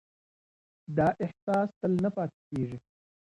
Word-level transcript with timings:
دا 0.97 1.07
احساس 1.23 1.69
تل 1.79 1.91
نه 2.03 2.09
پاتې 2.15 2.39
کېږي. 2.49 2.77